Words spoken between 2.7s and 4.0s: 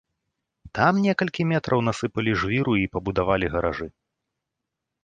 і пабудавалі гаражы.